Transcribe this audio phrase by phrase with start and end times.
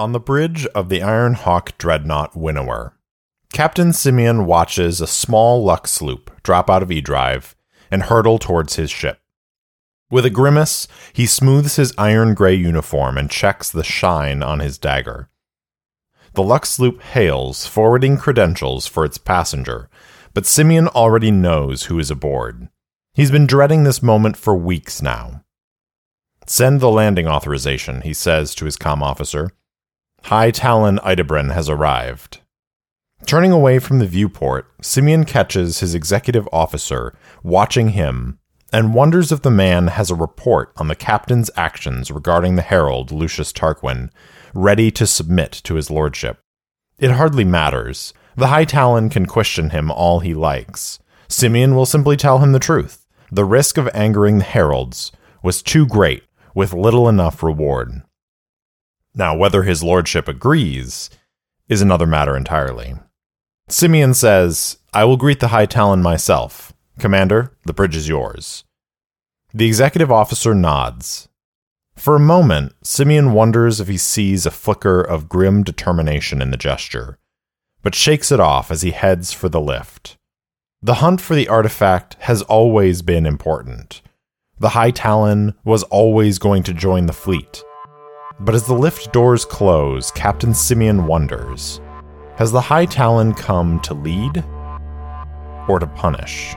[0.00, 2.96] on the bridge of the Iron Hawk dreadnought Winnower.
[3.52, 7.54] Captain Simeon watches a small Lux sloop drop out of E Drive
[7.90, 9.20] and hurtle towards his ship.
[10.10, 14.78] With a grimace, he smooths his iron gray uniform and checks the shine on his
[14.78, 15.28] dagger.
[16.32, 19.90] The Lux sloop hails, forwarding credentials for its passenger,
[20.32, 22.70] but Simeon already knows who is aboard.
[23.12, 25.44] He's been dreading this moment for weeks now.
[26.46, 29.50] Send the landing authorization, he says to his com officer.
[30.24, 32.40] High Talon Idebrin has arrived.
[33.26, 38.38] Turning away from the viewport, Simeon catches his executive officer watching him
[38.72, 43.10] and wonders if the man has a report on the captain's actions regarding the herald
[43.10, 44.10] Lucius Tarquin,
[44.54, 46.38] ready to submit to his lordship.
[46.98, 48.14] It hardly matters.
[48.36, 50.98] The High Talon can question him all he likes.
[51.28, 53.06] Simeon will simply tell him the truth.
[53.32, 55.12] The risk of angering the heralds
[55.42, 56.24] was too great,
[56.54, 58.02] with little enough reward.
[59.14, 61.10] Now, whether his lordship agrees
[61.68, 62.94] is another matter entirely.
[63.68, 66.72] Simeon says, I will greet the High Talon myself.
[66.98, 68.64] Commander, the bridge is yours.
[69.54, 71.28] The executive officer nods.
[71.96, 76.56] For a moment, Simeon wonders if he sees a flicker of grim determination in the
[76.56, 77.18] gesture,
[77.82, 80.16] but shakes it off as he heads for the lift.
[80.82, 84.02] The hunt for the artifact has always been important.
[84.58, 87.62] The High Talon was always going to join the fleet.
[88.42, 91.78] But as the lift doors close, Captain Simeon wonders
[92.36, 94.42] Has the High Talon come to lead
[95.68, 96.54] or to punish?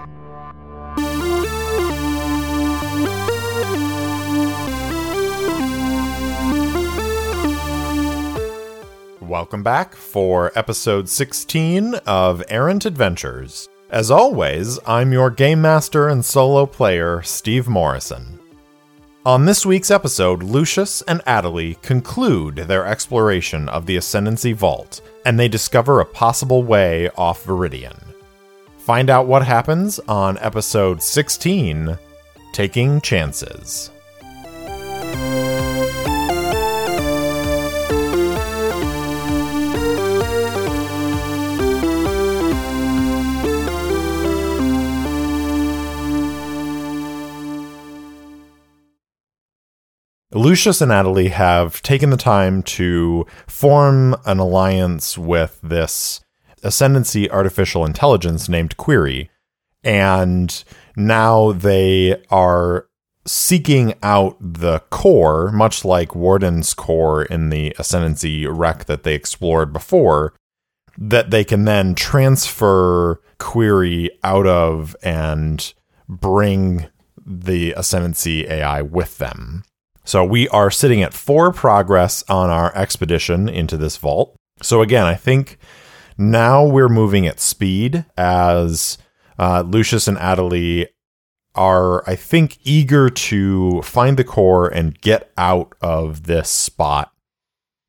[9.20, 13.67] Welcome back for episode 16 of Errant Adventures.
[13.89, 18.39] As always, I'm your game master and solo player, Steve Morrison.
[19.25, 25.39] On this week's episode, Lucius and Adelie conclude their exploration of the Ascendancy Vault, and
[25.39, 27.97] they discover a possible way off Viridian.
[28.80, 31.98] Find out what happens on episode 16
[32.52, 33.92] Taking Chances.
[50.36, 56.21] Lucius and Adelie have taken the time to form an alliance with this
[56.64, 59.30] ascendancy artificial intelligence named Query.
[59.83, 60.64] And
[60.95, 62.88] now they are
[63.26, 69.72] seeking out the core, much like Warden's core in the ascendancy wreck that they explored
[69.72, 70.33] before,
[70.98, 75.73] that they can then transfer Query out of and
[76.10, 76.88] bring
[77.26, 79.64] the ascendancy AI with them.
[80.05, 84.36] So we are sitting at four progress on our expedition into this vault.
[84.61, 85.58] So again, I think
[86.17, 88.97] now we're moving at speed as
[89.39, 90.87] uh, Lucius and Adelie
[91.55, 97.11] are, I think, eager to find the core and get out of this spot,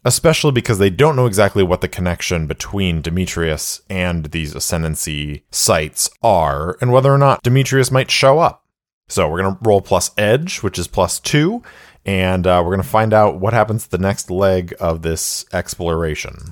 [0.04, 6.10] especially because they don't know exactly what the connection between Demetrius and these ascendancy sites
[6.22, 8.64] are and whether or not Demetrius might show up.
[9.08, 11.62] So we're going to roll plus edge, which is plus two,
[12.06, 15.46] and uh, we're going to find out what happens to the next leg of this
[15.52, 16.50] exploration.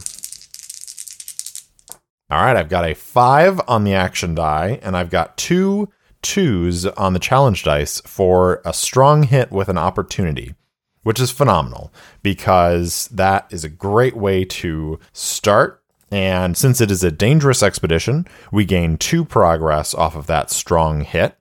[2.31, 5.91] All right, I've got a five on the action die, and I've got two
[6.23, 10.55] twos on the challenge dice for a strong hit with an opportunity,
[11.03, 11.93] which is phenomenal
[12.23, 15.83] because that is a great way to start.
[16.11, 21.03] And since it is a dangerous expedition, we gain two progress off of that strong
[21.03, 21.37] hit.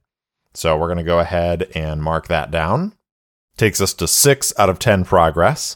[0.53, 2.93] So we're going to go ahead and mark that down
[3.61, 5.75] takes us to six out of 10 progress.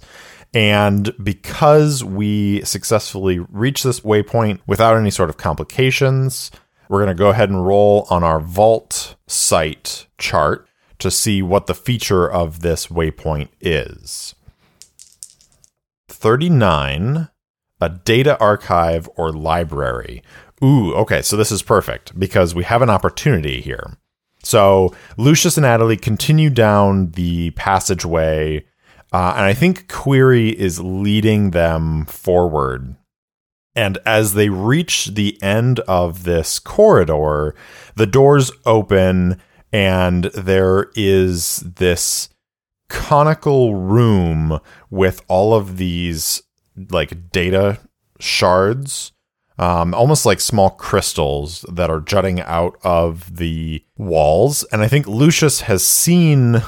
[0.55, 6.49] And because we successfully reach this waypoint without any sort of complications,
[6.89, 11.67] we're going to go ahead and roll on our vault site chart to see what
[11.67, 14.33] the feature of this waypoint is.
[16.07, 17.29] 39,
[17.81, 20.23] a data archive or library.
[20.63, 23.97] Ooh, okay, so this is perfect because we have an opportunity here.
[24.45, 28.63] So Lucius and Adelie continue down the passageway,
[29.11, 32.95] uh, and I think Query is leading them forward.
[33.75, 37.55] And as they reach the end of this corridor,
[37.95, 39.41] the doors open,
[39.73, 42.29] and there is this
[42.87, 44.59] conical room
[44.91, 46.43] with all of these
[46.91, 47.79] like data
[48.19, 49.11] shards
[49.57, 54.63] um, almost like small crystals that are jutting out of the walls.
[54.71, 56.61] And I think Lucius has seen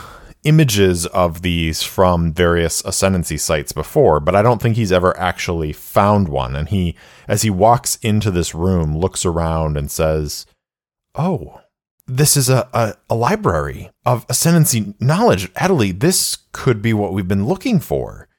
[0.43, 5.73] images of these from various ascendancy sites before, but I don't think he's ever actually
[5.73, 6.55] found one.
[6.55, 6.95] And he,
[7.27, 10.45] as he walks into this room, looks around and says,
[11.15, 11.61] Oh,
[12.05, 15.53] this is a, a, a library of ascendancy knowledge.
[15.55, 18.29] Adelie, this could be what we've been looking for.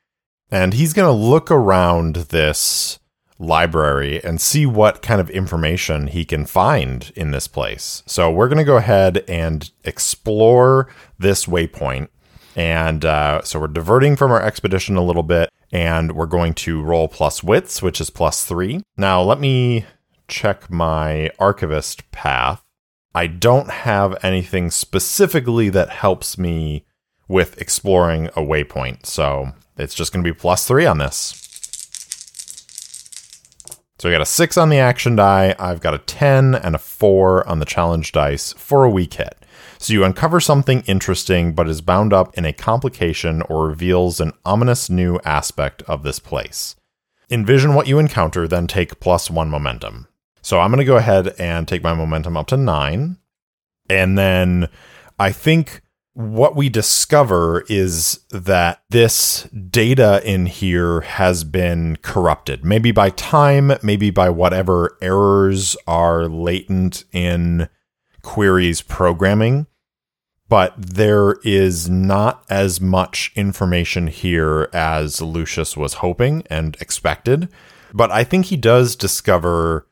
[0.51, 2.99] And he's going to look around this
[3.39, 8.03] library and see what kind of information he can find in this place.
[8.07, 10.89] So we're going to go ahead and explore
[11.19, 12.09] this waypoint.
[12.57, 16.83] And uh, so we're diverting from our expedition a little bit, and we're going to
[16.83, 18.83] roll plus wits, which is plus three.
[18.97, 19.87] Now, let me
[20.27, 22.65] check my archivist path.
[23.15, 26.85] I don't have anything specifically that helps me
[27.29, 29.07] with exploring a waypoint.
[29.07, 31.48] So it's just going to be plus three on this.
[34.01, 35.57] So we got a six on the action die.
[35.59, 39.45] I've got a 10 and a four on the challenge dice for a weak hit.
[39.79, 44.33] So you uncover something interesting, but is bound up in a complication or reveals an
[44.45, 46.77] ominous new aspect of this place.
[47.29, 50.07] Envision what you encounter, then take plus one momentum.
[50.43, 53.19] So I'm going to go ahead and take my momentum up to nine.
[53.91, 54.69] And then
[55.19, 55.83] I think
[56.19, 62.65] what we discover is that this data in here has been corrupted.
[62.65, 67.69] Maybe by time, maybe by whatever errors are latent in
[68.23, 69.69] Query's programming.
[70.49, 77.49] But there is not as much information here as Lucius was hoping and expected.
[77.95, 79.87] But I think he does discover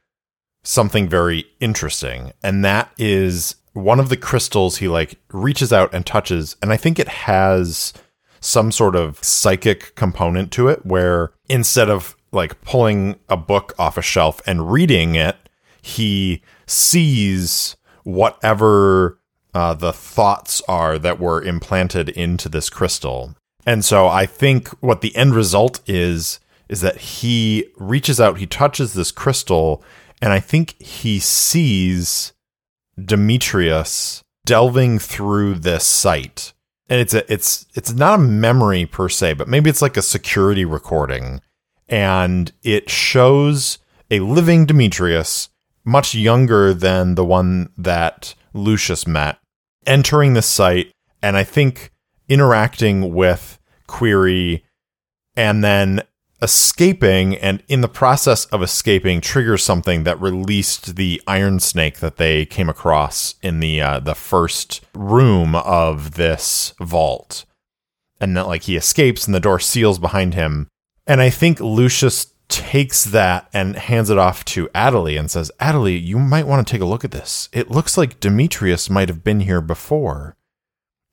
[0.64, 6.05] something very interesting, and that is one of the crystals he like reaches out and
[6.05, 7.93] touches, and I think it has
[8.40, 13.99] some sort of psychic component to it where instead of like pulling a book off
[13.99, 15.37] a shelf and reading it,
[15.82, 19.19] he sees whatever
[19.55, 23.34] uh, the thoughts are that were implanted into this crystal.
[23.67, 28.46] And so I think what the end result is is that he reaches out, he
[28.46, 29.84] touches this crystal,
[30.20, 32.32] and I think he sees
[33.03, 36.53] Demetrius delving through this site.
[36.89, 40.03] And it's a it's it's not a memory per se, but maybe it's like a
[40.03, 41.41] security recording.
[41.89, 43.79] And it shows
[44.11, 45.49] a living Demetrius,
[45.85, 49.39] much younger than the one that Lucius met,
[49.85, 51.91] entering the site and I think
[52.29, 54.65] interacting with Query
[55.37, 56.03] and then
[56.43, 62.17] escaping and in the process of escaping triggers something that released the iron snake that
[62.17, 67.44] they came across in the uh, the first room of this vault.
[68.21, 70.69] And that like he escapes and the door seals behind him.
[71.06, 76.03] And i think lucius takes that and hands it off to Adelie and says Adelie
[76.03, 77.49] you might want to take a look at this.
[77.53, 80.37] It looks like demetrius might have been here before.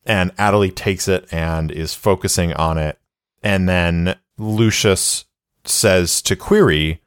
[0.05, 2.99] And Adelie takes it and is focusing on it.
[3.41, 5.25] And then Lucius
[5.65, 7.01] says to Query,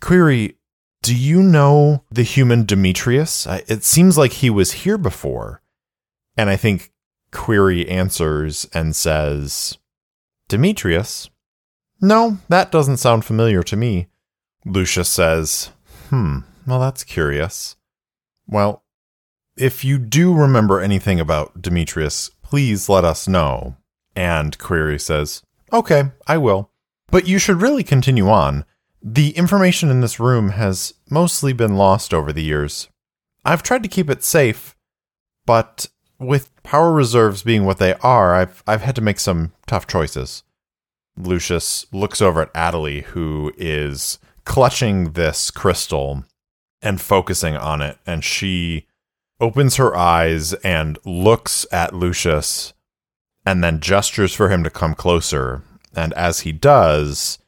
[0.00, 0.56] Query,
[1.02, 3.46] do you know the human Demetrius?
[3.46, 5.62] It seems like he was here before.
[6.36, 6.92] And I think
[7.32, 9.78] Query answers and says,
[10.48, 11.28] Demetrius?
[12.00, 14.08] No, that doesn't sound familiar to me.
[14.64, 15.70] Lucius says,
[16.08, 17.76] Hmm, well, that's curious.
[18.46, 18.84] Well,
[19.56, 23.76] if you do remember anything about Demetrius, please let us know.
[24.14, 25.42] And Query says,
[25.72, 26.71] Okay, I will.
[27.12, 28.64] But you should really continue on.
[29.02, 32.88] The information in this room has mostly been lost over the years.
[33.44, 34.74] I've tried to keep it safe,
[35.44, 35.88] but
[36.18, 40.42] with power reserves being what they are, I've I've had to make some tough choices.
[41.14, 46.24] Lucius looks over at Adelie, who is clutching this crystal
[46.80, 48.86] and focusing on it, and she
[49.38, 52.72] opens her eyes and looks at Lucius
[53.44, 55.62] and then gestures for him to come closer
[55.94, 57.38] and as he does,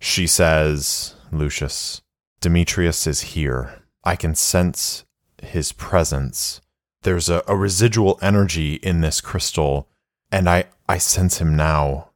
[0.00, 2.02] she says, Lucius,
[2.40, 3.82] Demetrius is here.
[4.04, 5.04] I can sense
[5.42, 6.60] his presence.
[7.02, 9.88] There's a, a residual energy in this crystal,
[10.30, 12.10] and I, I sense him now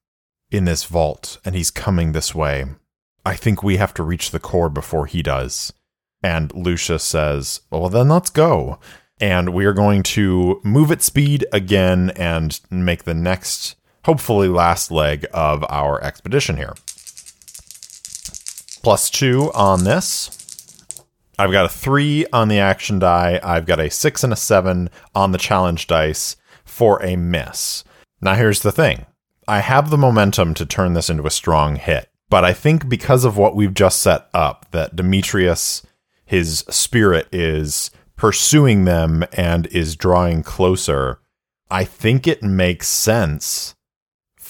[0.50, 2.66] in this vault, and he's coming this way.
[3.24, 5.72] I think we have to reach the core before he does.
[6.22, 8.78] And Lucius says, Well, then let's go.
[9.20, 14.90] And we are going to move at speed again and make the next hopefully last
[14.90, 16.74] leg of our expedition here.
[18.82, 20.38] Plus two on this.
[21.38, 23.40] I've got a three on the action die.
[23.42, 27.84] I've got a six and a seven on the challenge dice for a miss.
[28.20, 29.06] Now, here's the thing
[29.48, 33.24] I have the momentum to turn this into a strong hit, but I think because
[33.24, 35.82] of what we've just set up, that Demetrius,
[36.24, 41.20] his spirit is pursuing them and is drawing closer,
[41.70, 43.74] I think it makes sense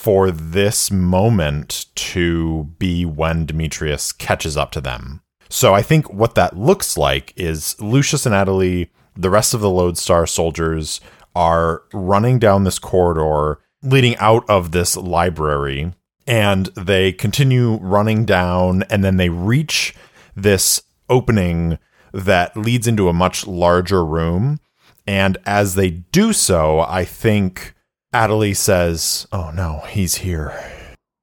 [0.02, 5.22] for this moment to be when Demetrius catches up to them.
[5.48, 9.70] So I think what that looks like is Lucius and Adelie, the rest of the
[9.70, 11.00] Lodestar soldiers,
[11.36, 15.94] are running down this corridor leading out of this library
[16.26, 19.94] and they continue running down and then they reach
[20.34, 21.78] this opening
[22.12, 24.58] that leads into a much larger room
[25.06, 27.74] and as they do so i think
[28.12, 30.58] adelie says oh no he's here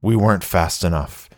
[0.01, 1.29] we weren't fast enough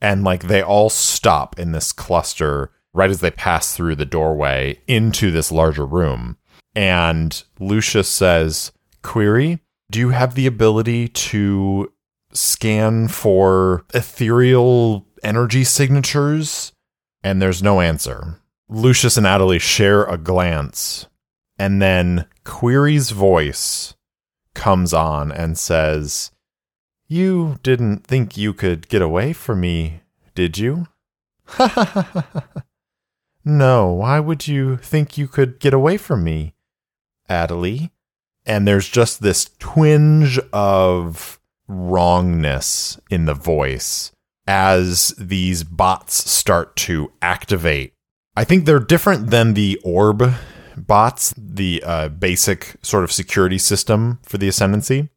[0.00, 4.78] and like they all stop in this cluster right as they pass through the doorway
[4.86, 6.36] into this larger room
[6.74, 8.72] and lucius says
[9.02, 9.60] query
[9.90, 11.90] do you have the ability to
[12.32, 16.72] scan for ethereal energy signatures?
[17.22, 18.40] And there's no answer.
[18.68, 21.06] Lucius and Adelie share a glance,
[21.58, 23.94] and then Query's voice
[24.58, 26.30] comes on and says,
[27.06, 30.02] You didn't think you could get away from me,
[30.34, 30.86] did you?
[33.44, 36.54] no, why would you think you could get away from me,
[37.30, 37.90] Adelie?
[38.48, 41.38] and there's just this twinge of
[41.68, 44.10] wrongness in the voice
[44.46, 47.92] as these bots start to activate.
[48.34, 50.32] I think they're different than the orb
[50.86, 55.08] bots, the uh, basic sort of security system for the Ascendancy.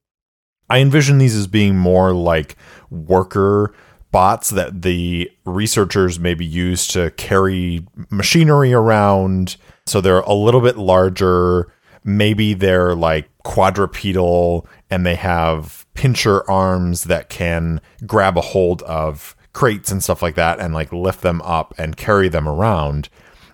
[0.69, 2.55] I envision these as being more like
[2.89, 3.73] worker
[4.11, 9.57] bots that the researchers maybe use to carry machinery around.
[9.85, 11.71] So they're a little bit larger
[12.03, 19.35] maybe they're like quadrupedal and they have pincher arms that can grab a hold of
[19.53, 23.09] crates and stuff like that and like lift them up and carry them around.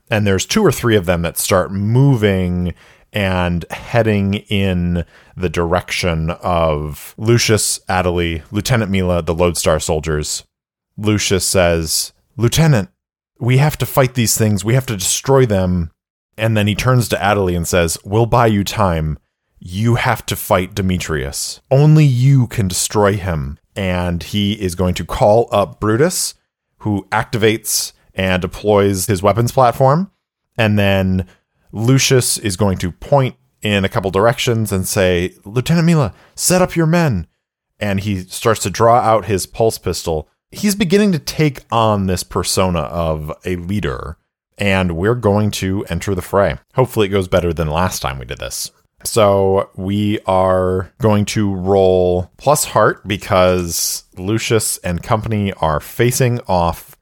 [0.10, 2.74] And there's two or three of them that start moving
[3.14, 10.44] and heading in the direction of Lucius Adelie, Lieutenant Mila, the Lodestar soldiers.
[10.98, 12.90] Lucius says, Lieutenant,
[13.40, 14.66] we have to fight these things.
[14.66, 15.92] We have to destroy them.
[16.38, 19.18] And then he turns to Adelie and says, We'll buy you time.
[19.60, 21.62] You have to fight Demetrius.
[21.72, 23.58] Only you can destroy him.
[23.76, 26.36] And he is going to call up Brutus,
[26.80, 30.12] who activates and deploys his weapons platform.
[30.58, 31.28] And then
[31.72, 36.76] Lucius is going to point in a couple directions and say, Lieutenant Mila, set up
[36.76, 37.28] your men.
[37.80, 40.28] And he starts to draw out his pulse pistol.
[40.52, 44.18] He's beginning to take on this persona of a leader
[44.58, 46.58] and we're going to enter the fray.
[46.74, 48.72] Hopefully, it goes better than last time we did this.
[49.04, 56.97] So, we are going to roll plus heart because Lucius and company are facing off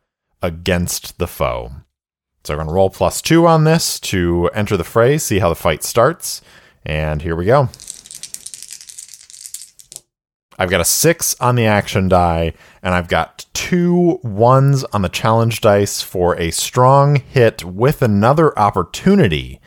[0.45, 1.71] against the foe.
[2.43, 5.49] So, we're going to roll plus two on this to enter the fray, see how
[5.49, 6.41] the fight starts.
[6.85, 7.69] And here we go.
[10.57, 15.09] I've got a six on the action die, and I've got two ones on the
[15.09, 19.59] challenge dice for a strong hit with another opportunity.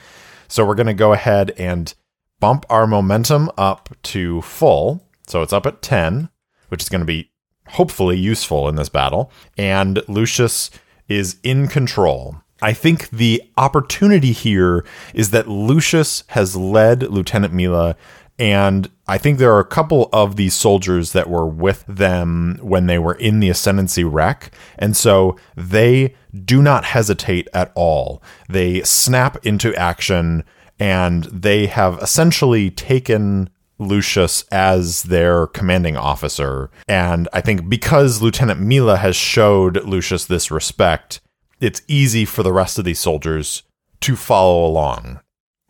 [0.49, 1.92] So we're going to go ahead and
[2.40, 5.06] bump our momentum up to full.
[5.26, 6.30] So it's up at 10,
[6.68, 7.32] which is going to be
[7.70, 9.30] hopefully useful in this battle.
[9.56, 10.70] And Lucius
[11.08, 12.37] is in control.
[12.60, 14.84] I think the opportunity here
[15.14, 17.96] is that Lucius has led Lieutenant Mila
[18.38, 22.87] and I think there are a couple of these soldiers that were with them when
[22.87, 24.52] they were in the Ascendancy wreck.
[24.78, 28.22] And so they do not hesitate at all.
[28.48, 30.44] They snap into action
[30.78, 36.70] and they have essentially taken Lucius as their commanding officer.
[36.87, 41.20] And I think because Lieutenant Mila has showed Lucius this respect,
[41.61, 43.62] it's easy for the rest of these soldiers
[44.00, 45.20] to follow along.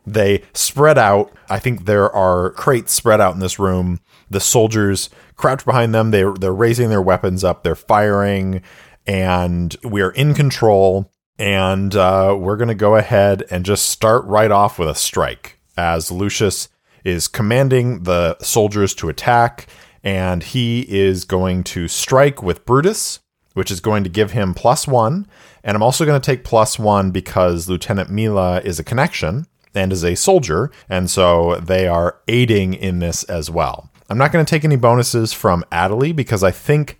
[0.05, 1.31] They spread out.
[1.49, 3.99] I think there are crates spread out in this room.
[4.29, 6.11] The soldiers crouch behind them.
[6.11, 7.63] They they're raising their weapons up.
[7.63, 8.61] They're firing,
[9.05, 11.11] and we are in control.
[11.37, 16.11] And uh, we're gonna go ahead and just start right off with a strike as
[16.11, 16.69] Lucius
[17.03, 19.67] is commanding the soldiers to attack,
[20.03, 23.19] and he is going to strike with Brutus,
[23.53, 25.27] which is going to give him plus one.
[25.63, 29.91] And I'm also going to take plus one because Lieutenant Mila is a connection and
[29.91, 33.89] is a soldier, and so they are aiding in this as well.
[34.09, 36.99] I'm not going to take any bonuses from Adelie because I think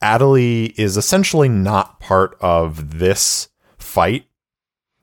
[0.00, 3.48] Adelie is essentially not part of this
[3.78, 4.26] fight.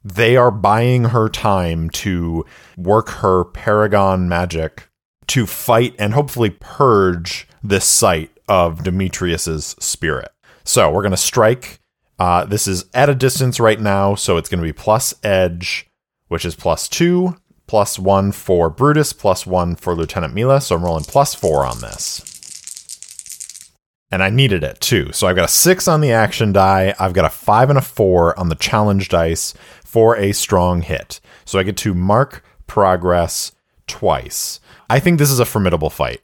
[0.03, 2.45] They are buying her time to
[2.77, 4.87] work her Paragon magic
[5.27, 10.31] to fight and hopefully purge this site of Demetrius's spirit.
[10.63, 11.79] So we're going to strike.
[12.19, 15.87] Uh, this is at a distance right now, so it's going to be plus edge
[16.31, 17.35] which is plus two,
[17.67, 20.61] plus one for Brutus, plus one for Lieutenant Mila.
[20.61, 23.69] So I'm rolling plus four on this.
[24.09, 25.11] And I needed it too.
[25.11, 26.95] So I've got a six on the action die.
[26.97, 29.53] I've got a five and a four on the challenge dice
[29.91, 31.19] for a strong hit.
[31.43, 33.51] So I get to mark progress
[33.87, 34.61] twice.
[34.89, 36.21] I think this is a formidable fight.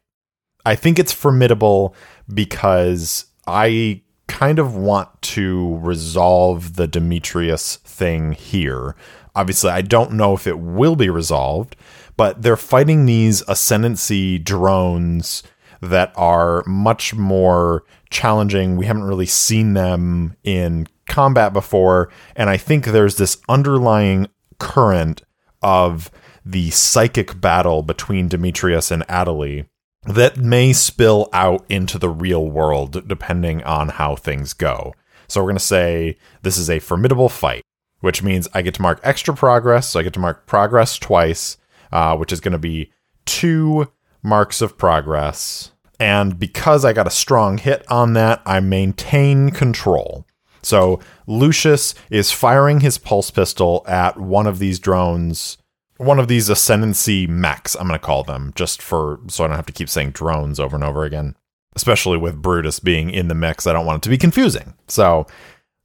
[0.66, 1.94] I think it's formidable
[2.34, 8.96] because I kind of want to resolve the Demetrius thing here.
[9.36, 11.76] Obviously, I don't know if it will be resolved,
[12.16, 15.44] but they're fighting these ascendancy drones
[15.82, 18.78] that are much more challenging.
[18.78, 24.28] We haven't really seen them in combat before, and I think there's this underlying
[24.60, 25.24] current
[25.62, 26.12] of
[26.46, 29.68] the psychic battle between Demetrius and Adelie
[30.06, 34.94] that may spill out into the real world depending on how things go.
[35.28, 37.64] So we're going to say this is a formidable fight,
[38.00, 39.90] which means I get to mark extra progress.
[39.90, 41.58] So I get to mark progress twice,
[41.92, 42.92] uh, which is going to be
[43.26, 43.92] two
[44.28, 45.72] marks of progress.
[46.00, 50.28] And because I got a strong hit on that, I maintain control.
[50.62, 55.58] So Lucius is firing his pulse pistol at one of these drones
[55.98, 59.56] one of these ascendancy mechs, I'm going to call them, just for so I don't
[59.56, 61.36] have to keep saying drones over and over again.
[61.76, 64.74] Especially with Brutus being in the mix, I don't want it to be confusing.
[64.88, 65.28] So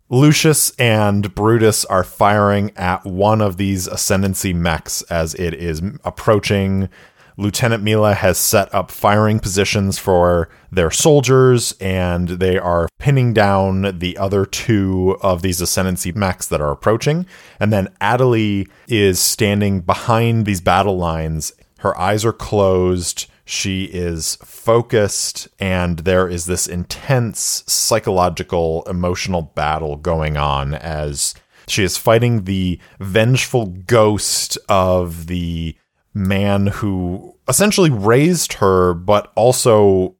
[0.08, 6.88] Lucius and Brutus are firing at one of these ascendancy mechs as it is approaching
[7.36, 13.98] Lieutenant Mila has set up firing positions for their soldiers, and they are pinning down
[13.98, 17.26] the other two of these ascendancy mechs that are approaching.
[17.58, 21.52] And then Adelie is standing behind these battle lines.
[21.78, 23.26] Her eyes are closed.
[23.44, 31.34] She is focused, and there is this intense psychological, emotional battle going on as
[31.66, 35.76] she is fighting the vengeful ghost of the
[36.14, 40.16] man who essentially raised her, but also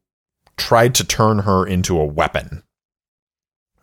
[0.57, 2.63] tried to turn her into a weapon.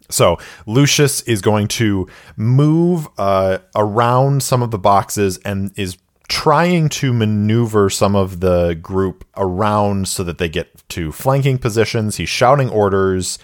[0.09, 5.97] So Lucius is going to move uh, around some of the boxes and is
[6.29, 12.17] trying to maneuver some of the group around so that they get to flanking positions.
[12.17, 13.39] He's shouting orders.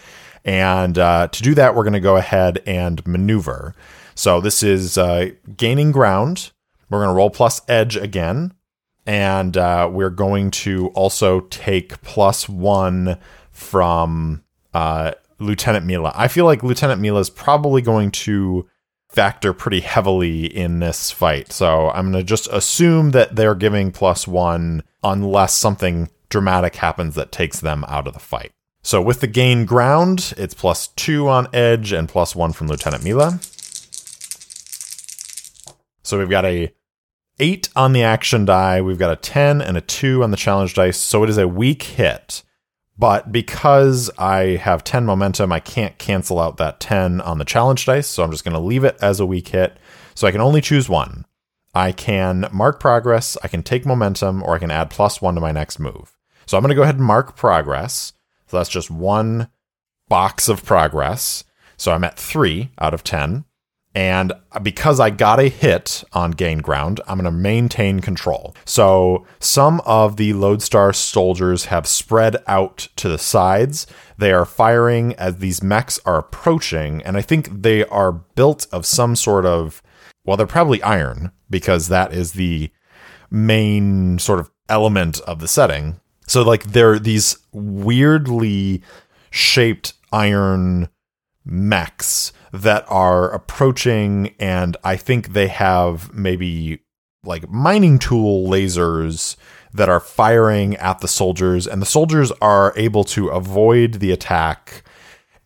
[0.44, 3.74] And uh, to do that, we're going to go ahead and maneuver.
[4.14, 6.52] So this is uh, gaining ground.
[6.88, 8.52] We're going to roll plus edge again
[9.07, 13.19] and uh, we're going to also take plus one
[13.53, 14.42] from
[14.75, 16.12] uh, Lieutenant Mila.
[16.14, 18.69] I feel like Lieutenant Mila is probably going to
[19.09, 21.53] factor pretty heavily in this fight.
[21.53, 27.14] So I'm going to just assume that they're giving plus one unless something dramatic happens
[27.14, 28.53] that takes them out of the fight.
[28.83, 33.05] So with the gain ground, it's plus two on edge and plus one from Lieutenant
[33.05, 33.40] Mila.
[36.03, 36.73] So we've got a
[37.38, 38.81] eight on the action die.
[38.81, 40.99] We've got a 10 and a two on the challenge dice.
[40.99, 42.42] So it is a weak hit.
[42.99, 47.85] But because I have 10 momentum, I can't cancel out that 10 on the challenge
[47.85, 48.07] dice.
[48.07, 49.77] So I'm just going to leave it as a weak hit.
[50.14, 51.27] So I can only choose one.
[51.75, 55.42] I can mark progress, I can take momentum, or I can add plus one to
[55.42, 56.16] my next move.
[56.46, 58.14] So I'm going to go ahead and mark progress.
[58.46, 59.51] So that's just one
[60.09, 61.44] box of progress.
[61.77, 63.44] So I'm at three out of 10.
[63.96, 68.54] And because I got a hit on gain ground, I'm going to maintain control.
[68.66, 73.87] So some of the Lodestar soldiers have spread out to the sides.
[74.18, 77.02] They are firing as these mechs are approaching.
[77.04, 79.82] And I think they are built of some sort of,
[80.26, 82.70] well, they're probably iron because that is the
[83.30, 86.00] main sort of element of the setting.
[86.26, 88.82] So, like, they're these weirdly
[89.30, 90.90] shaped iron
[91.46, 96.80] mechs that are approaching, and I think they have maybe
[97.24, 99.37] like mining tool lasers
[99.74, 104.85] that are firing at the soldiers, and the soldiers are able to avoid the attack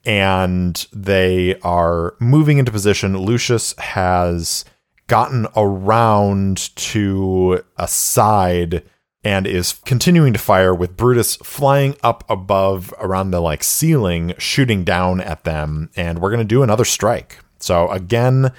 [0.04, 3.18] and they are moving into position.
[3.18, 4.64] Lucius has
[5.08, 8.82] gotten around to a side
[9.22, 14.82] and is continuing to fire with Brutus flying up above around the like ceiling, shooting
[14.84, 15.90] down at them.
[15.96, 17.38] And we're going to do another strike.
[17.58, 18.52] So again,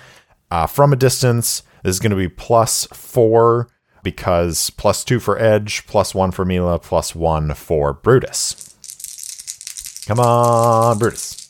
[0.51, 3.69] uh, from a distance, this is going to be plus four
[4.03, 8.67] because plus two for Edge, plus one for Mila, plus one for Brutus.
[10.07, 11.40] Come on, Brutus.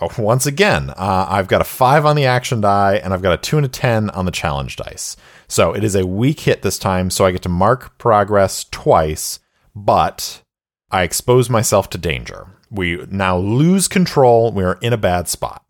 [0.00, 3.32] Oh, once again, uh, I've got a five on the action die and I've got
[3.32, 5.16] a two and a 10 on the challenge dice.
[5.48, 9.40] So it is a weak hit this time, so I get to mark progress twice,
[9.74, 10.42] but
[10.90, 12.46] I expose myself to danger.
[12.70, 14.52] We now lose control.
[14.52, 15.64] We are in a bad spot.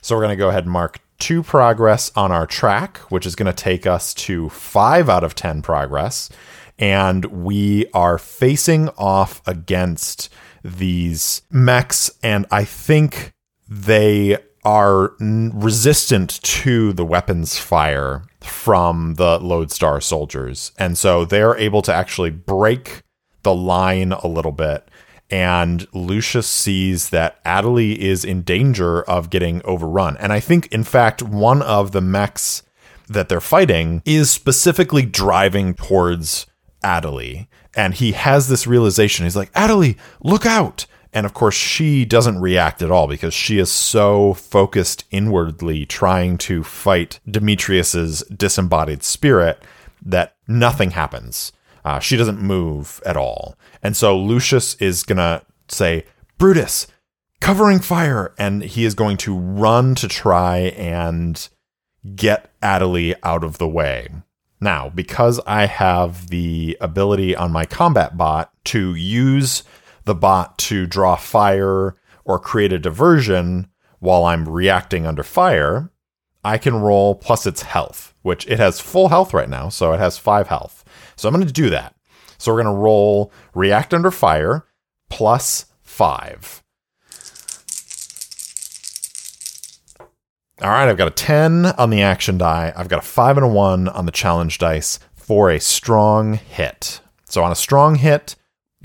[0.00, 3.34] So we're going to go ahead and mark two progress on our track, which is
[3.34, 6.30] going to take us to five out of 10 progress.
[6.78, 10.30] And we are facing off against
[10.62, 13.32] these mechs, and I think
[13.68, 20.72] they are resistant to the weapons fire from the Lodestar soldiers.
[20.78, 23.02] And so they're able to actually break
[23.42, 24.88] the line a little bit.
[25.30, 30.16] And Lucius sees that Adelie is in danger of getting overrun.
[30.18, 32.62] And I think, in fact, one of the mechs
[33.08, 36.46] that they're fighting is specifically driving towards
[36.82, 37.46] Adelie.
[37.74, 39.26] And he has this realization.
[39.26, 40.86] He's like, Adelie, look out.
[41.12, 46.38] And of course, she doesn't react at all because she is so focused inwardly trying
[46.38, 49.62] to fight Demetrius's disembodied spirit
[50.04, 51.52] that nothing happens.
[51.84, 53.56] Uh, she doesn't move at all.
[53.82, 56.04] And so Lucius is going to say,
[56.38, 56.86] Brutus,
[57.40, 58.34] covering fire.
[58.38, 61.48] And he is going to run to try and
[62.14, 64.08] get Adelie out of the way.
[64.60, 69.62] Now, because I have the ability on my combat bot to use
[70.06, 75.90] the bot to draw fire or create a diversion while I'm reacting under fire,
[76.44, 79.98] I can roll plus its health, which it has full health right now, so it
[79.98, 80.84] has five health.
[81.16, 81.94] So I'm going to do that.
[82.38, 84.66] So we're going to roll react under fire
[85.10, 86.62] plus five.
[90.62, 92.72] All right, I've got a 10 on the action die.
[92.74, 97.00] I've got a 5 and a 1 on the challenge dice for a strong hit.
[97.26, 98.36] So on a strong hit,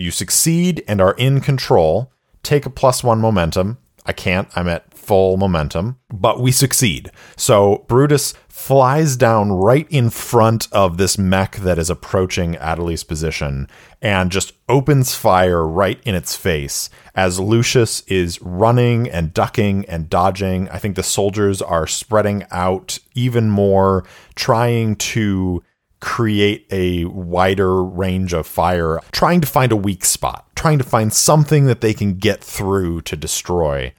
[0.02, 2.12] you succeed and are in control.
[2.44, 3.78] Take a plus 1 momentum.
[4.06, 4.50] I can't.
[4.56, 7.12] I'm at full momentum, but we succeed.
[7.38, 13.68] So Brutus flies down right in front of this mech that is approaching Adelie's position
[14.02, 20.10] and just opens fire right in its face as Lucius is running and ducking and
[20.10, 20.70] dodging.
[20.70, 24.04] I think the soldiers are spreading out even more,
[24.36, 25.64] trying to
[26.02, 31.14] create a wider range of fire, trying to find a weak spot, trying to find
[31.14, 33.94] something that they can get through to destroy.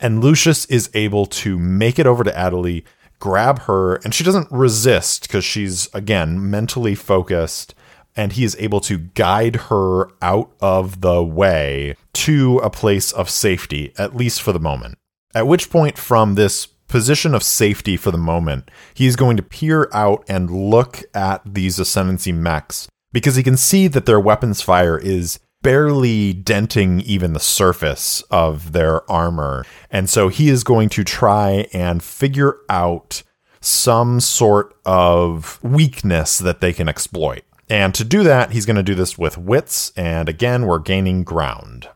[0.00, 2.84] And Lucius is able to make it over to Adelie,
[3.18, 7.74] grab her, and she doesn't resist because she's, again, mentally focused
[8.16, 13.28] and he is able to guide her out of the way to a place of
[13.28, 14.98] safety, at least for the moment.
[15.34, 19.88] At which point, from this position of safety for the moment, he's going to peer
[19.92, 24.96] out and look at these Ascendancy mechs because he can see that their weapons fire
[24.96, 29.66] is barely denting even the surface of their armor.
[29.90, 33.24] And so he is going to try and figure out
[33.60, 37.42] some sort of weakness that they can exploit.
[37.68, 39.90] And to do that, he's going to do this with wits.
[39.96, 41.88] And again, we're gaining ground.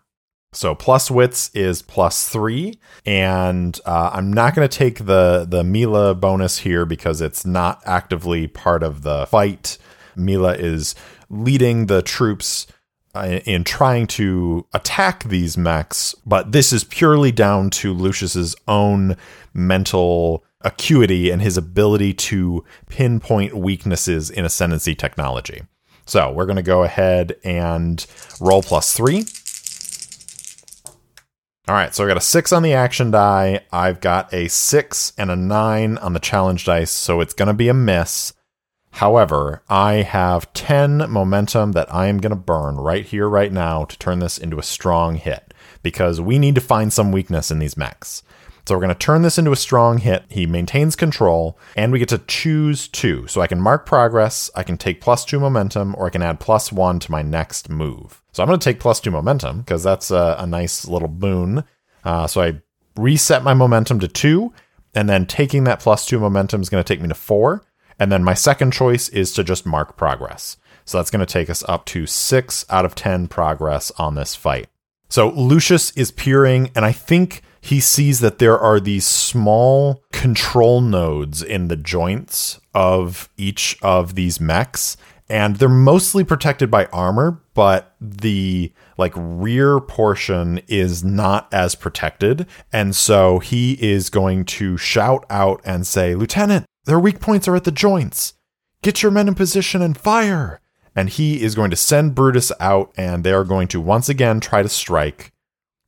[0.59, 5.63] So plus wits is plus three, and uh, I'm not going to take the the
[5.63, 9.79] Mila bonus here because it's not actively part of the fight.
[10.17, 10.97] Mila is
[11.31, 12.67] leading the troops
[13.15, 19.17] uh, in trying to attack these mechs, but this is purely down to Lucius's own
[19.55, 25.63] mental acuity and his ability to pinpoint weaknesses in ascendancy technology.
[26.05, 28.05] So we're going to go ahead and
[28.41, 29.25] roll plus three.
[31.69, 33.61] All right, so I got a six on the action die.
[33.71, 37.53] I've got a six and a nine on the challenge dice, so it's going to
[37.53, 38.33] be a miss.
[38.93, 43.85] However, I have 10 momentum that I am going to burn right here, right now,
[43.85, 45.53] to turn this into a strong hit
[45.83, 48.23] because we need to find some weakness in these mechs.
[48.69, 50.27] So we're going to turn this into a strong hit.
[50.29, 53.27] He maintains control, and we get to choose two.
[53.27, 56.39] So I can mark progress, I can take plus two momentum, or I can add
[56.39, 58.23] plus one to my next move.
[58.33, 61.65] So I'm going to take plus two momentum because that's a, a, nice little boon.
[62.05, 62.61] Uh, so I
[62.95, 64.53] reset my momentum to two,
[64.95, 67.65] and then taking that plus two momentum is going to take me to four.
[67.99, 70.59] And then my second choice is to just mark progress.
[70.85, 74.35] So that's going to take us up to six out of 10 progress on this
[74.35, 74.69] fight.
[75.09, 80.81] So Lucius is peering, and I think he sees that there are these small control
[80.81, 84.97] nodes in the joints of each of these mechs
[85.31, 92.47] and they're mostly protected by armor but the like rear portion is not as protected
[92.73, 97.55] and so he is going to shout out and say lieutenant their weak points are
[97.55, 98.33] at the joints.
[98.81, 100.63] Get your men in position and fire!
[100.97, 104.41] And he is going to send brutus out and they are going to once again
[104.41, 105.33] try to strike.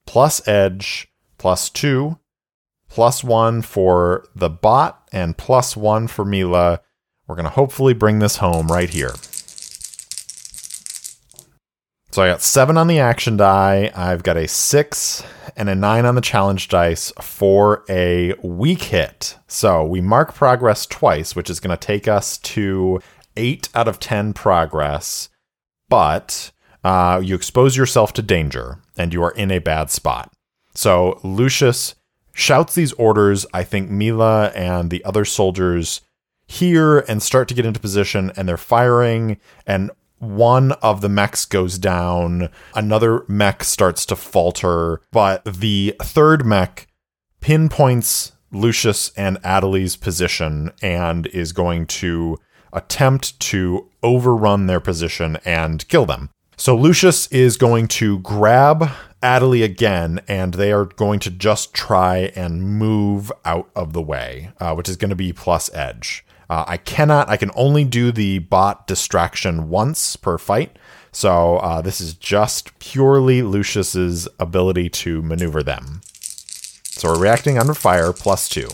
[0.07, 2.19] Plus edge plus two,
[2.91, 6.81] plus one for the bot, and plus one for Mila.
[7.27, 9.15] We're going to hopefully bring this home right here.
[12.11, 13.91] So I got seven on the action die.
[13.95, 15.23] I've got a six
[15.57, 19.39] and a nine on the challenge dice for a weak hit.
[19.47, 23.01] So we mark progress twice, which is going to take us to
[23.39, 25.31] eight out of 10 progress.
[25.89, 26.51] But
[26.85, 30.35] uh, you expose yourself to danger and you are in a bad spot.
[30.81, 31.95] So Lucius
[32.33, 33.45] shouts these orders.
[33.53, 36.01] I think Mila and the other soldiers
[36.47, 39.91] hear and start to get into position and they're firing and
[40.21, 46.87] one of the mechs goes down, another mech starts to falter, but the third mech
[47.41, 52.39] pinpoints Lucius and Adelie's position and is going to
[52.73, 56.31] attempt to overrun their position and kill them.
[56.61, 58.91] So Lucius is going to grab
[59.23, 64.53] Adelie again, and they are going to just try and move out of the way,
[64.61, 66.23] uh, which is going to be plus edge.
[66.51, 70.79] Uh, I cannot, I can only do the bot distraction once per fight.
[71.13, 76.03] So uh, this is just purely Lucius's ability to maneuver them.
[76.03, 78.69] So we're reacting under fire plus two.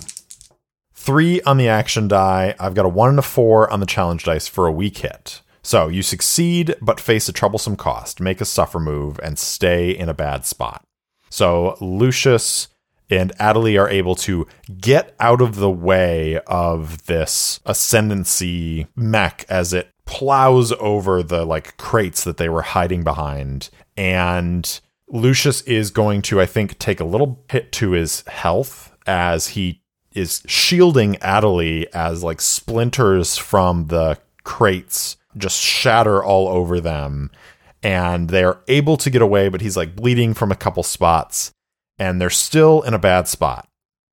[0.92, 2.56] Three on the action die.
[2.58, 5.40] I've got a one and a four on the challenge dice for a weak hit.
[5.66, 8.20] So you succeed, but face a troublesome cost.
[8.20, 10.86] Make a suffer move and stay in a bad spot.
[11.28, 12.68] So Lucius
[13.10, 14.46] and Adelie are able to
[14.80, 21.76] get out of the way of this ascendancy mech as it plows over the like
[21.78, 23.68] crates that they were hiding behind.
[23.96, 29.48] And Lucius is going to, I think, take a little hit to his health as
[29.48, 37.30] he is shielding Adelie as like splinters from the crates just shatter all over them.
[37.82, 41.52] And they're able to get away, but he's like bleeding from a couple spots
[41.98, 43.68] and they're still in a bad spot.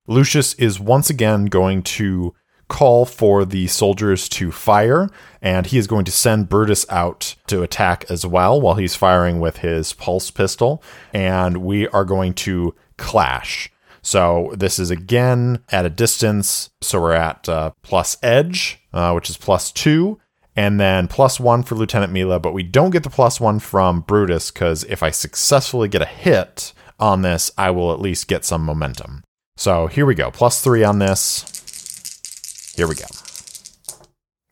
[0.07, 2.33] Lucius is once again going to
[2.69, 5.09] call for the soldiers to fire,
[5.41, 9.39] and he is going to send Brutus out to attack as well while he's firing
[9.39, 10.81] with his pulse pistol,
[11.13, 13.69] and we are going to clash.
[14.01, 19.29] So this is again at a distance, so we're at uh, plus edge, uh, which
[19.29, 20.19] is plus two,
[20.55, 24.01] and then plus one for Lieutenant Mila, but we don't get the plus one from
[24.01, 28.45] Brutus because if I successfully get a hit, on this, I will at least get
[28.45, 29.23] some momentum.
[29.57, 30.31] So here we go.
[30.31, 32.73] Plus three on this.
[32.75, 33.05] Here we go.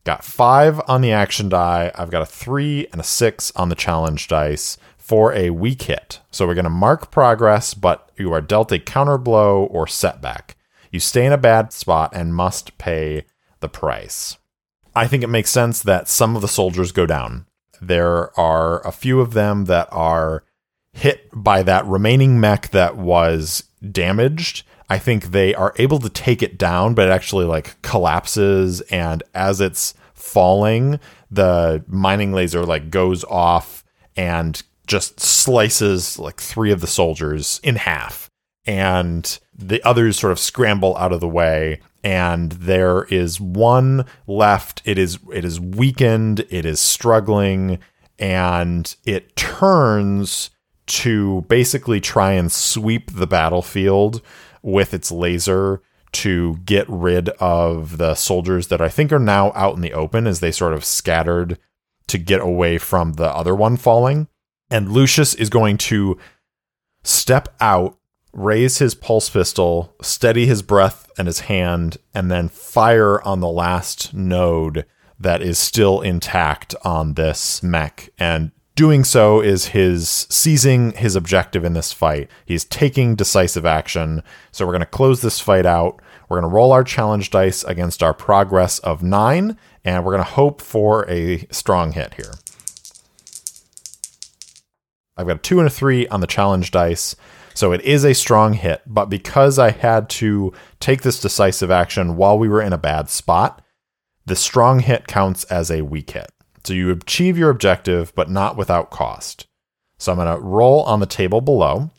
[0.04, 1.90] Got five on the action die.
[1.94, 6.20] I've got a three and a six on the challenge dice for a weak hit.
[6.30, 10.56] So we're going to mark progress, but you are dealt a counter blow or setback.
[10.90, 13.24] You stay in a bad spot and must pay
[13.60, 14.36] the price.
[14.94, 17.46] I think it makes sense that some of the soldiers go down.
[17.80, 20.44] There are a few of them that are
[20.92, 24.64] hit by that remaining mech that was damaged.
[24.88, 29.22] I think they are able to take it down, but it actually like collapses and
[29.34, 31.00] as it's falling,
[31.30, 33.84] the mining laser like goes off
[34.16, 38.28] and just slices like three of the soldiers in half.
[38.66, 44.82] And the others sort of scramble out of the way and there is one left
[44.84, 47.78] it is it is weakened it is struggling
[48.18, 50.50] and it turns
[50.86, 54.20] to basically try and sweep the battlefield
[54.62, 55.80] with its laser
[56.12, 60.26] to get rid of the soldiers that I think are now out in the open
[60.26, 61.58] as they sort of scattered
[62.08, 64.28] to get away from the other one falling.
[64.70, 66.18] And Lucius is going to
[67.02, 67.98] step out,
[68.32, 73.48] raise his pulse pistol, steady his breath and his hand, and then fire on the
[73.48, 74.86] last node
[75.18, 81.64] that is still intact on this mech and doing so is his seizing his objective
[81.64, 82.30] in this fight.
[82.44, 84.22] He's taking decisive action.
[84.50, 86.00] So we're going to close this fight out.
[86.28, 90.24] We're going to roll our challenge dice against our progress of nine, and we're going
[90.24, 92.32] to hope for a strong hit here.
[95.16, 97.14] I've got a two and a three on the challenge dice.
[97.54, 102.16] So it is a strong hit, but because I had to take this decisive action
[102.16, 103.62] while we were in a bad spot,
[104.24, 106.30] the strong hit counts as a weak hit.
[106.64, 109.46] So you achieve your objective, but not without cost.
[109.98, 111.90] So I'm going to roll on the table below.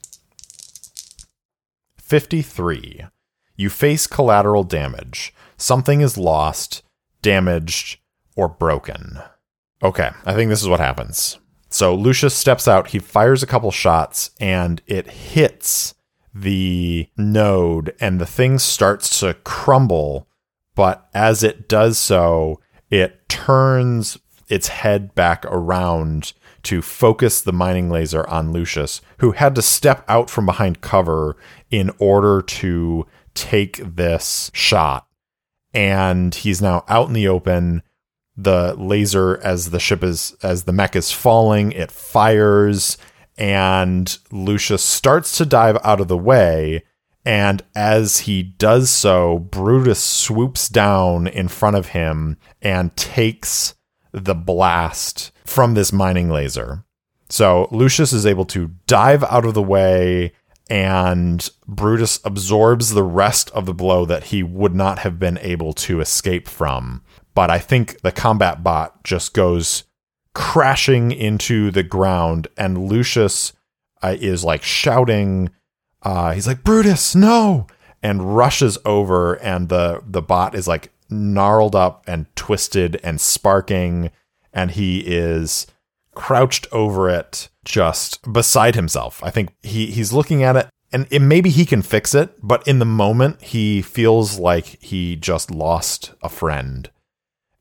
[1.97, 3.05] 53.
[3.55, 5.33] You face collateral damage.
[5.57, 6.81] Something is lost,
[7.21, 7.99] damaged,
[8.35, 9.19] or broken.
[9.81, 11.37] Okay, I think this is what happens.
[11.73, 15.95] So Lucius steps out, he fires a couple shots, and it hits
[16.31, 20.27] the node, and the thing starts to crumble.
[20.75, 27.89] But as it does so, it turns its head back around to focus the mining
[27.89, 31.37] laser on Lucius, who had to step out from behind cover
[31.71, 35.07] in order to take this shot.
[35.73, 37.81] And he's now out in the open.
[38.35, 42.97] The laser as the ship is as the mech is falling, it fires
[43.37, 46.83] and Lucius starts to dive out of the way.
[47.25, 53.75] And as he does so, Brutus swoops down in front of him and takes
[54.11, 56.83] the blast from this mining laser.
[57.29, 60.33] So Lucius is able to dive out of the way,
[60.69, 65.73] and Brutus absorbs the rest of the blow that he would not have been able
[65.73, 67.01] to escape from.
[67.33, 69.83] But I think the combat bot just goes
[70.33, 73.53] crashing into the ground, and Lucius
[74.01, 75.49] uh, is like shouting.
[76.01, 77.67] Uh, he's like, Brutus, no!
[78.01, 84.11] And rushes over, and the, the bot is like gnarled up and twisted and sparking,
[84.51, 85.67] and he is
[86.13, 89.23] crouched over it, just beside himself.
[89.23, 92.65] I think he, he's looking at it and it, maybe he can fix it, but
[92.67, 96.89] in the moment, he feels like he just lost a friend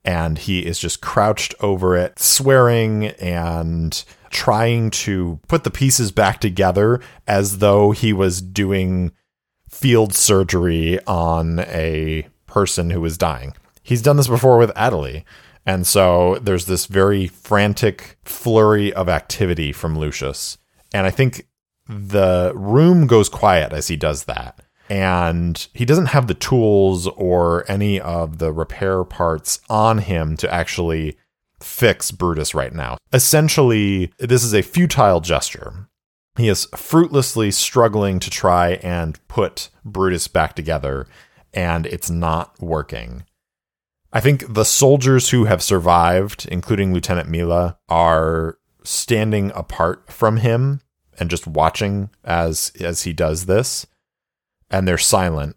[0.05, 6.41] and he is just crouched over it, swearing and trying to put the pieces back
[6.41, 9.13] together as though he was doing
[9.69, 13.55] field surgery on a person who was dying.
[13.83, 15.25] He's done this before with Adelie.
[15.65, 20.59] And so there's this very frantic flurry of activity from Lucius.
[20.93, 21.47] And I think
[21.89, 24.61] the room goes quiet as he does that
[24.93, 30.53] and he doesn't have the tools or any of the repair parts on him to
[30.53, 31.17] actually
[31.63, 32.99] fix Brutus right now.
[33.11, 35.89] Essentially, this is a futile gesture.
[36.37, 41.07] He is fruitlessly struggling to try and put Brutus back together,
[41.55, 43.25] and it's not working.
[44.13, 50.83] I think the soldiers who have survived, including Lieutenant Mila, are standing apart from him
[51.19, 53.87] and just watching as as he does this
[54.73, 55.55] and they're silent.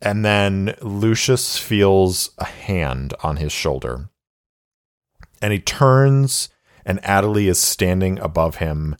[0.00, 4.10] And then Lucius feels a hand on his shoulder.
[5.42, 6.50] And he turns,
[6.84, 8.96] and Adelie is standing above him.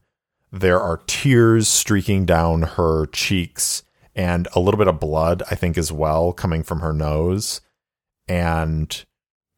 [0.50, 3.82] There are tears streaking down her cheeks
[4.14, 7.60] and a little bit of blood, I think, as well, coming from her nose.
[8.26, 9.04] And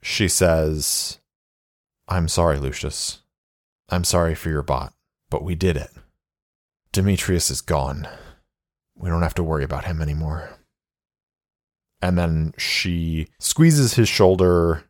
[0.03, 1.19] she says,
[2.09, 3.21] I'm sorry, Lucius.
[3.89, 4.93] I'm sorry for your bot,
[5.31, 5.91] but we did it.
[6.93, 8.07] Demetrius is gone.
[9.01, 10.59] We don't have to worry about him anymore.
[12.03, 14.85] And then she squeezes his shoulder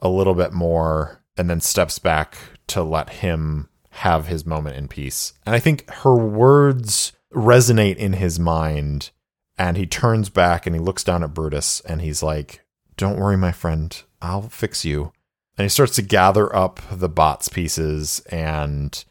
[0.00, 2.36] a little bit more and then steps back
[2.68, 5.32] to let him have his moment in peace.
[5.44, 9.10] And I think her words resonate in his mind.
[9.58, 12.62] And he turns back and he looks down at Brutus and he's like,
[12.98, 14.02] Don't worry, my friend.
[14.20, 15.12] I'll fix you.
[15.56, 19.02] And he starts to gather up the bot's pieces and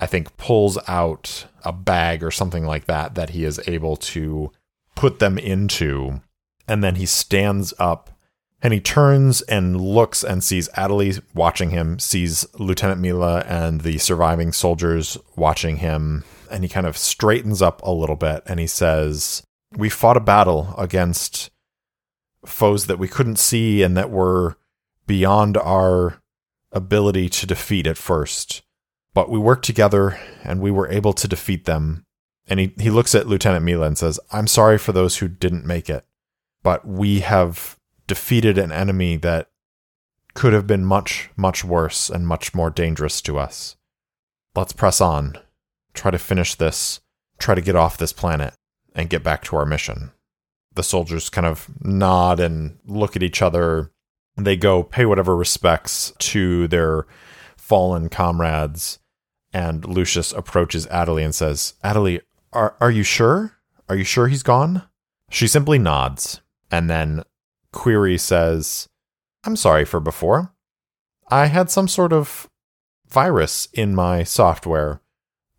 [0.00, 4.50] I think pulls out a bag or something like that that he is able to
[4.96, 6.22] put them into.
[6.66, 8.10] And then he stands up
[8.62, 13.98] and he turns and looks and sees Adelie watching him, sees Lieutenant Mila and the
[13.98, 16.24] surviving soldiers watching him.
[16.50, 19.42] And he kind of straightens up a little bit and he says,
[19.76, 21.50] We fought a battle against
[22.44, 24.56] foes that we couldn't see and that were
[25.06, 26.20] beyond our
[26.72, 28.62] ability to defeat at first.
[29.12, 32.04] But we worked together and we were able to defeat them.
[32.46, 35.64] And he, he looks at Lieutenant Mila and says, I'm sorry for those who didn't
[35.66, 36.04] make it,
[36.62, 39.50] but we have defeated an enemy that
[40.34, 43.76] could have been much, much worse and much more dangerous to us.
[44.54, 45.38] Let's press on,
[45.94, 47.00] try to finish this,
[47.38, 48.54] try to get off this planet,
[48.94, 50.12] and get back to our mission.
[50.74, 53.90] The soldiers kind of nod and look at each other.
[54.36, 57.06] They go pay whatever respects to their
[57.56, 58.99] fallen comrades
[59.52, 62.20] and Lucius approaches Adelie and says, Adelie,
[62.52, 63.56] are, are you sure?
[63.88, 64.84] Are you sure he's gone?
[65.30, 67.24] She simply nods, and then
[67.72, 68.88] Query says,
[69.44, 70.52] I'm sorry for before.
[71.28, 72.48] I had some sort of
[73.08, 75.00] virus in my software,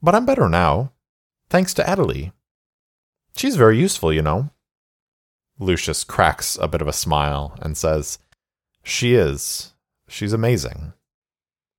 [0.02, 0.92] but I'm better now,
[1.50, 2.32] thanks to Adelie.
[3.36, 4.50] She's very useful, you know.
[5.60, 8.20] Lucius cracks a bit of a smile and says,
[8.84, 9.74] She is.
[10.08, 10.94] She's amazing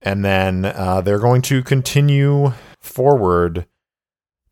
[0.03, 3.67] and then uh, they're going to continue forward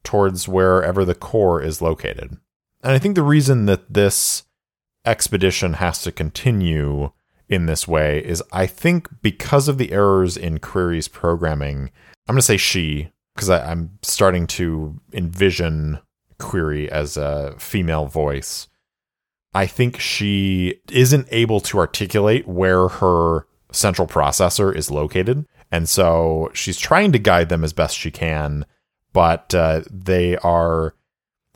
[0.04, 2.38] towards wherever the core is located.
[2.82, 4.44] And I think the reason that this
[5.04, 7.10] expedition has to continue
[7.48, 11.90] in this way is I think because of the errors in Query's programming,
[12.29, 15.98] I'm going to say she, because I'm starting to envision
[16.38, 18.68] Query as a female voice.
[19.52, 25.46] I think she isn't able to articulate where her central processor is located.
[25.71, 28.66] And so she's trying to guide them as best she can,
[29.12, 30.94] but uh, they are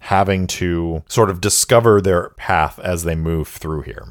[0.01, 4.07] having to sort of discover their path as they move through here.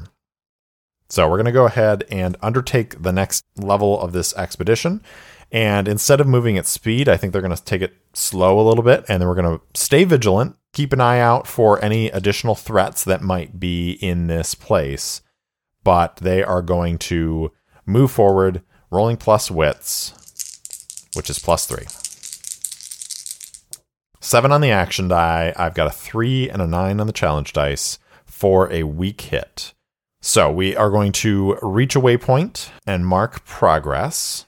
[1.08, 5.02] So we're going to go ahead and undertake the next level of this expedition.
[5.52, 8.66] And instead of moving at speed, I think they're going to take it slow a
[8.66, 9.04] little bit.
[9.08, 13.04] And then we're going to stay vigilant, keep an eye out for any additional threats
[13.04, 15.22] that might be in this place.
[15.84, 17.52] But they are going to
[17.86, 20.12] move forward, rolling plus wits,
[21.14, 21.86] which is plus three.
[24.20, 25.52] Seven on the action die.
[25.56, 29.74] I've got a three and a nine on the challenge dice for a weak hit.
[30.22, 34.46] So we are going to reach a waypoint and mark progress.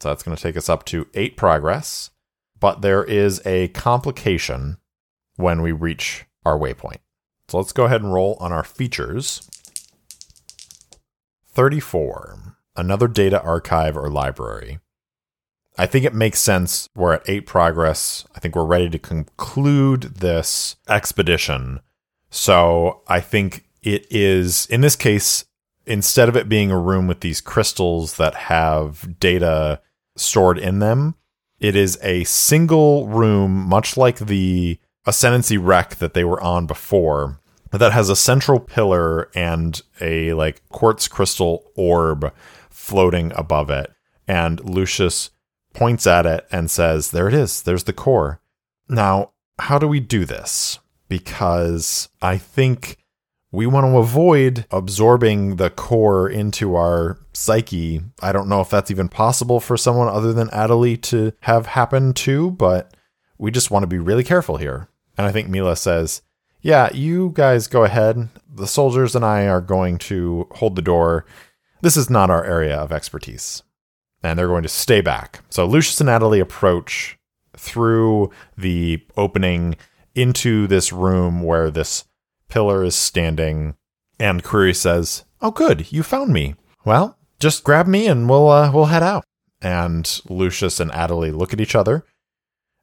[0.00, 2.10] So that's going to take us up to eight progress.
[2.58, 4.78] But there is a complication
[5.36, 6.98] when we reach our waypoint.
[7.48, 9.48] So let's go ahead and roll on our features.
[11.46, 12.47] 34.
[12.78, 14.78] Another data archive or library.
[15.76, 16.88] I think it makes sense.
[16.94, 18.24] We're at eight progress.
[18.36, 21.80] I think we're ready to conclude this expedition.
[22.30, 25.44] So I think it is, in this case,
[25.86, 29.80] instead of it being a room with these crystals that have data
[30.16, 31.16] stored in them,
[31.58, 37.40] it is a single room, much like the Ascendancy wreck that they were on before,
[37.72, 42.32] that has a central pillar and a like quartz crystal orb
[42.78, 43.92] floating above it.
[44.26, 45.30] And Lucius
[45.74, 48.40] points at it and says, There it is, there's the core.
[48.88, 50.78] Now, how do we do this?
[51.08, 52.98] Because I think
[53.50, 58.02] we want to avoid absorbing the core into our psyche.
[58.22, 62.12] I don't know if that's even possible for someone other than Adelie to have happen
[62.14, 62.94] to, but
[63.38, 64.88] we just want to be really careful here.
[65.16, 66.22] And I think Mila says,
[66.60, 68.28] Yeah, you guys go ahead.
[68.54, 71.24] The soldiers and I are going to hold the door.
[71.80, 73.62] This is not our area of expertise
[74.22, 75.40] and they're going to stay back.
[75.50, 77.18] So Lucius and Adelie approach
[77.56, 79.76] through the opening
[80.14, 82.04] into this room where this
[82.48, 83.74] pillar is standing,
[84.18, 86.56] and Query says, "Oh, good, you found me.
[86.84, 89.24] Well, just grab me and we'll uh, we'll head out."
[89.60, 92.04] And Lucius and Adelie look at each other,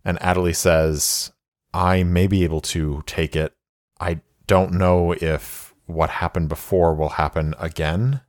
[0.04, 1.32] and Adelie says,
[1.74, 3.54] "I may be able to take it.
[4.00, 8.22] I don't know if what happened before will happen again,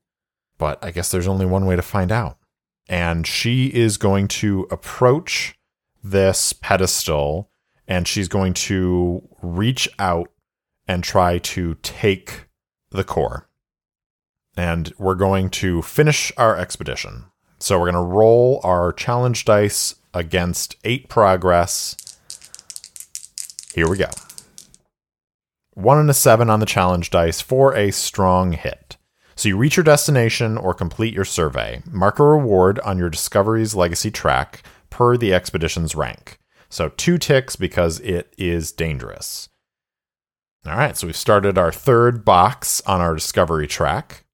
[0.58, 2.38] but I guess there's only one way to find out."
[2.88, 5.58] and she is going to approach
[6.02, 7.50] this pedestal
[7.88, 10.28] and she's going to reach out
[10.86, 12.46] and try to take
[12.90, 13.48] the core.
[14.56, 17.24] And we're going to finish our expedition.
[17.58, 21.96] So we're going to roll our challenge dice against eight progress.
[23.74, 24.08] Here we go.
[25.74, 28.95] One and a seven on the challenge dice for a strong hit.
[29.36, 31.82] So you reach your destination or complete your survey.
[31.90, 36.38] Mark a reward on your Discovery's Legacy track per the expedition's rank.
[36.70, 39.50] So two ticks because it is dangerous.
[40.64, 44.24] All right, so we've started our third box on our Discovery track.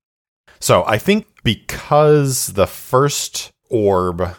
[0.61, 4.37] So I think because the first orb,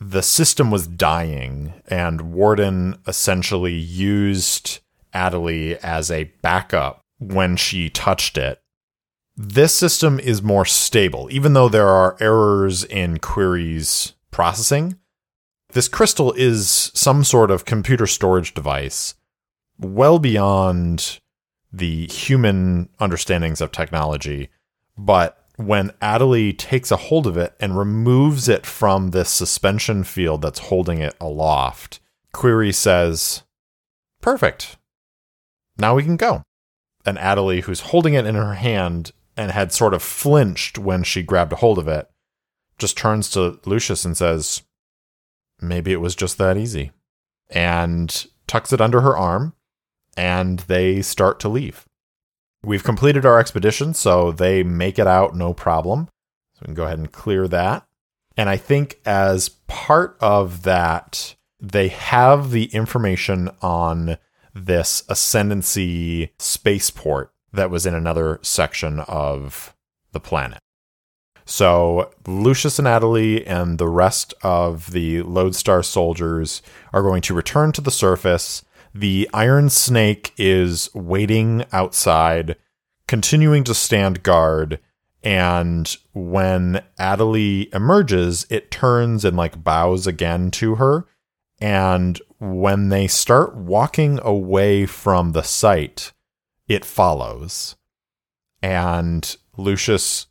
[0.00, 4.80] the system was dying, and Warden essentially used
[5.14, 8.61] Adelie as a backup when she touched it
[9.36, 14.98] this system is more stable, even though there are errors in Query's processing.
[15.72, 19.14] This crystal is some sort of computer storage device
[19.78, 21.18] well beyond
[21.72, 24.50] the human understandings of technology.
[24.96, 30.42] But when Adelie takes a hold of it and removes it from this suspension field
[30.42, 32.00] that's holding it aloft,
[32.32, 33.42] Query says,
[34.20, 34.76] Perfect.
[35.78, 36.42] Now we can go.
[37.04, 41.22] And Adelie, who's holding it in her hand, and had sort of flinched when she
[41.22, 42.08] grabbed a hold of it,
[42.78, 44.62] just turns to Lucius and says,
[45.60, 46.90] Maybe it was just that easy.
[47.48, 49.54] And tucks it under her arm,
[50.16, 51.86] and they start to leave.
[52.64, 56.08] We've completed our expedition, so they make it out no problem.
[56.54, 57.86] So we can go ahead and clear that.
[58.36, 64.18] And I think as part of that, they have the information on
[64.54, 69.74] this ascendancy spaceport that was in another section of
[70.12, 70.58] the planet.
[71.44, 77.72] So Lucius and Adelie and the rest of the Lodestar soldiers are going to return
[77.72, 78.64] to the surface.
[78.94, 82.56] The Iron Snake is waiting outside,
[83.06, 84.78] continuing to stand guard.
[85.22, 91.06] And when Adelie emerges, it turns and like bows again to her.
[91.60, 96.12] And when they start walking away from the site,
[96.68, 97.76] it follows.
[98.62, 100.26] And Lucius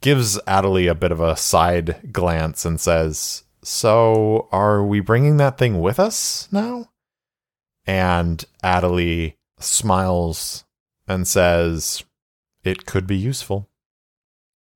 [0.00, 5.58] gives Adelie a bit of a side glance and says, So, are we bringing that
[5.58, 6.90] thing with us now?
[7.86, 10.64] And Adelie smiles
[11.08, 12.04] and says,
[12.62, 13.68] It could be useful.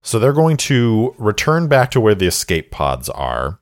[0.02, 3.58] So they're going to return back to where the escape pods are,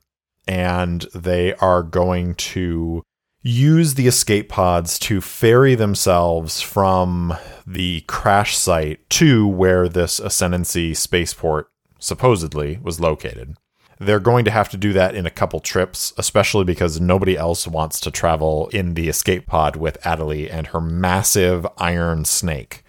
[0.47, 3.03] and they are going to
[3.47, 7.35] use the escape pods to ferry themselves from
[7.65, 13.55] the crash site to where this Ascendancy spaceport supposedly was located.
[13.99, 17.67] They're going to have to do that in a couple trips, especially because nobody else
[17.67, 22.83] wants to travel in the escape pod with Adelie and her massive iron snake.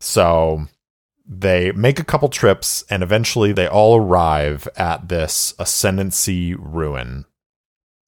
[0.00, 0.66] So
[1.26, 7.24] they make a couple trips and eventually they all arrive at this Ascendancy ruin.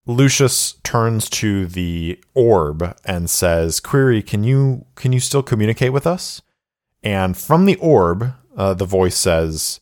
[0.06, 6.06] Lucius turns to the orb and says, "Query, can you can you still communicate with
[6.06, 6.42] us?"
[7.02, 9.80] And from the orb, uh, the voice says,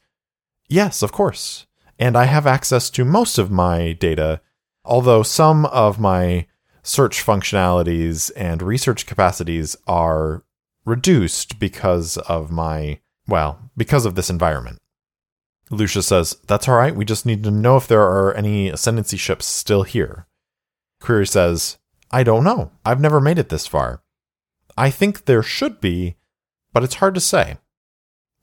[0.69, 1.67] "Yes, of course."
[1.99, 4.41] and I have access to most of my data,
[4.85, 6.47] although some of my
[6.83, 10.45] search functionalities and research capacities are
[10.85, 14.81] reduced because of my, well, because of this environment.
[15.75, 16.95] Lucius says, That's all right.
[16.95, 20.27] We just need to know if there are any Ascendancy ships still here.
[21.01, 21.79] Query says,
[22.11, 22.71] I don't know.
[22.85, 24.03] I've never made it this far.
[24.77, 26.17] I think there should be,
[26.73, 27.59] but it's hard to say.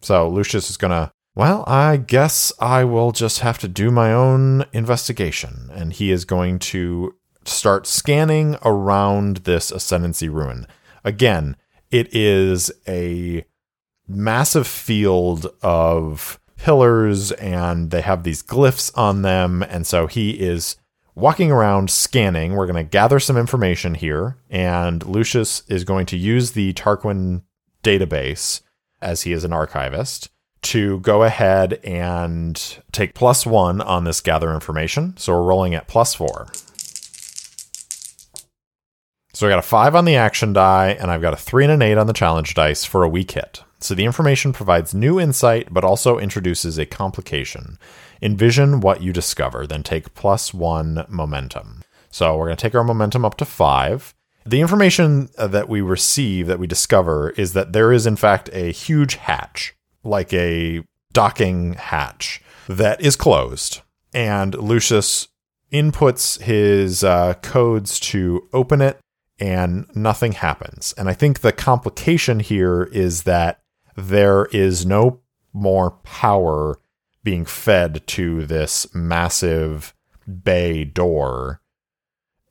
[0.01, 4.11] So Lucius is going to well, I guess I will just have to do my
[4.11, 5.69] own investigation.
[5.73, 7.15] And he is going to
[7.45, 10.67] start scanning around this Ascendancy ruin.
[11.05, 11.55] Again,
[11.89, 13.45] it is a
[14.07, 19.64] massive field of pillars and they have these glyphs on them.
[19.64, 20.78] And so he is
[21.16, 22.53] walking around scanning.
[22.53, 24.38] We're going to gather some information here.
[24.49, 27.41] And Lucius is going to use the Tarquin
[27.84, 28.62] database
[29.01, 30.30] as he is an archivist
[30.62, 35.18] to go ahead and take plus one on this gather information.
[35.18, 36.47] So we're rolling at plus four.
[39.34, 41.74] So I got a five on the action die, and I've got a three and
[41.74, 43.64] an eight on the challenge dice for a weak hit.
[43.84, 47.79] So the information provides new insight, but also introduces a complication.
[48.21, 51.82] Envision what you discover, then take plus one momentum.
[52.11, 54.13] So we're going to take our momentum up to five.
[54.45, 58.71] The information that we receive, that we discover, is that there is, in fact, a
[58.71, 59.73] huge hatch
[60.03, 63.82] like a docking hatch that is closed.
[64.13, 65.27] And Lucius
[65.71, 68.99] inputs his uh, codes to open it,
[69.39, 70.93] and nothing happens.
[70.97, 73.59] And I think the complication here is that
[73.95, 75.21] there is no
[75.53, 76.79] more power
[77.23, 79.93] being fed to this massive
[80.43, 81.61] bay door.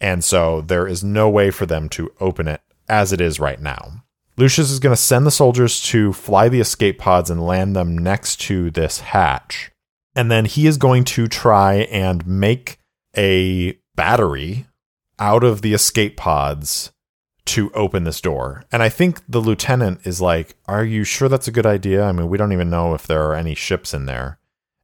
[0.00, 3.60] And so there is no way for them to open it as it is right
[3.60, 4.04] now.
[4.36, 7.98] Lucius is going to send the soldiers to fly the escape pods and land them
[7.98, 9.70] next to this hatch.
[10.16, 12.78] And then he is going to try and make
[13.16, 14.66] a battery
[15.18, 16.92] out of the escape pods
[17.50, 18.64] to open this door.
[18.70, 22.04] And I think the lieutenant is like, Are you sure that's a good idea?
[22.04, 24.38] I mean, we don't even know if there are any ships in there.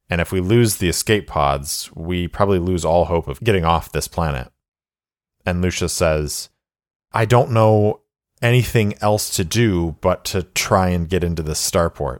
[0.09, 3.91] And if we lose the escape pods, we probably lose all hope of getting off
[3.91, 4.51] this planet.
[5.45, 6.49] And Lucius says,
[7.13, 8.01] I don't know
[8.41, 12.19] anything else to do but to try and get into this starport.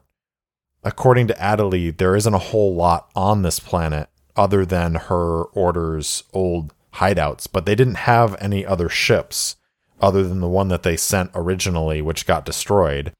[0.81, 6.23] According to Adelie, there isn't a whole lot on this planet other than her order's
[6.31, 9.57] old hideouts, but they didn't have any other ships
[10.01, 13.11] other than the one that they sent originally, which got destroyed.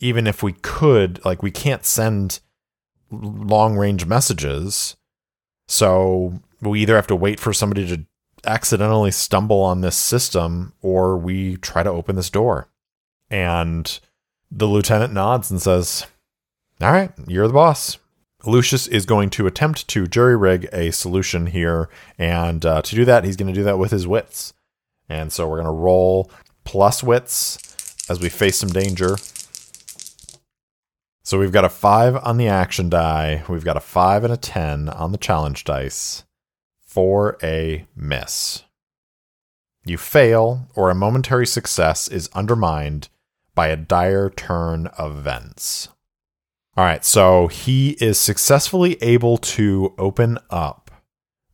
[0.00, 2.40] Even if we could, like, we can't send
[3.10, 4.96] long range messages.
[5.68, 8.04] So we either have to wait for somebody to
[8.46, 12.68] accidentally stumble on this system or we try to open this door.
[13.30, 13.98] And
[14.50, 16.06] the lieutenant nods and says,
[16.80, 17.98] All right, you're the boss.
[18.46, 21.88] Lucius is going to attempt to jury rig a solution here.
[22.18, 24.52] And uh, to do that, he's going to do that with his wits.
[25.08, 26.30] And so we're going to roll
[26.64, 27.58] plus wits
[28.08, 29.16] as we face some danger.
[31.22, 34.36] So we've got a 5 on the action die, we've got a 5 and a
[34.36, 36.24] 10 on the challenge dice
[36.86, 38.64] for a miss.
[39.86, 43.08] You fail, or a momentary success is undermined
[43.54, 45.88] by a dire turn of events.
[46.76, 50.90] All right, so he is successfully able to open up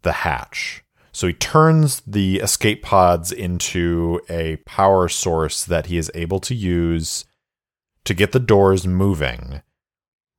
[0.02, 0.82] the hatch.
[1.20, 6.54] So he turns the escape pods into a power source that he is able to
[6.54, 7.26] use
[8.04, 9.60] to get the doors moving.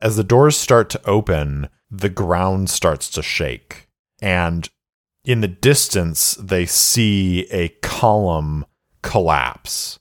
[0.02, 3.90] As the doors start to open, the ground starts to shake.
[4.24, 4.68] And
[5.24, 8.66] in the distance, they see a column
[9.04, 10.00] collapse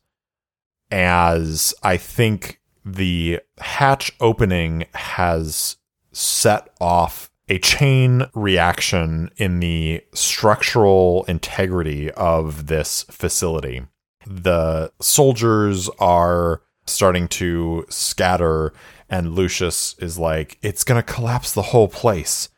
[0.91, 5.77] as I think the hatch opening has
[6.11, 13.83] set off a chain reaction in the structural integrity of this facility.
[14.25, 18.73] The soldiers are starting to scatter
[19.13, 22.49] And Lucius is like, it's going to collapse the whole place.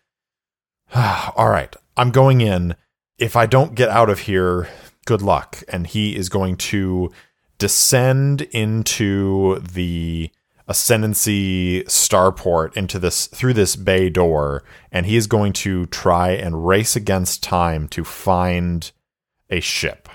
[0.94, 2.76] All right, I'm going in.
[3.16, 4.68] If I don't get out of here,
[5.06, 5.62] good luck.
[5.68, 7.10] And he is going to
[7.56, 10.30] descend into the
[10.72, 16.66] ascendancy starport into this through this bay door and he is going to try and
[16.66, 18.90] race against time to find
[19.50, 20.08] a ship.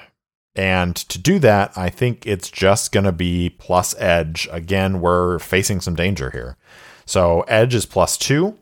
[0.55, 4.49] And to do that i think it's just going to be plus edge.
[4.51, 6.57] Again we're facing some danger here.
[7.05, 8.57] So edge is plus 2